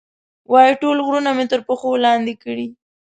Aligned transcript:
وایي، 0.51 0.73
ټول 0.81 0.97
غرونه 1.05 1.31
مې 1.37 1.45
تر 1.51 1.59
پښو 1.67 1.91
لاندې 2.05 2.33
کړي. 2.43 2.67